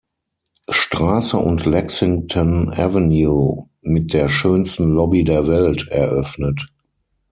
[0.67, 6.65] Straße und Lexington Avenue mit der "schönsten Lobby der Welt" eröffnet.